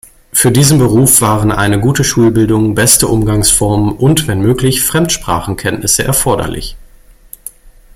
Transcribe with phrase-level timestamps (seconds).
[0.33, 6.75] Für diesen Beruf waren eine gute Schulbildung, beste Umgangsformen und, wenn möglich, Fremdsprachenkenntnisse erforderlich.